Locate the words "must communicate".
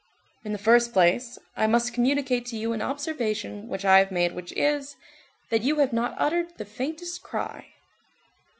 1.67-2.47